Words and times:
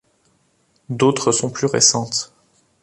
D'autres 0.89 1.31
sont 1.31 1.51
plus 1.51 1.67
récentes. 1.67 2.33